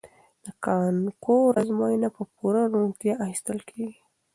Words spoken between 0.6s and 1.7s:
کانکور